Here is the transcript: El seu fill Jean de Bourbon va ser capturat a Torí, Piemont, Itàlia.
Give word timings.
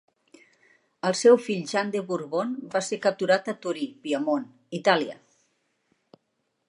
El 1.09 1.17
seu 1.19 1.37
fill 1.47 1.67
Jean 1.71 1.91
de 1.95 2.01
Bourbon 2.07 2.55
va 2.77 2.81
ser 2.87 2.99
capturat 3.05 3.53
a 3.53 3.57
Torí, 3.67 3.87
Piemont, 4.07 4.49
Itàlia. 4.83 5.19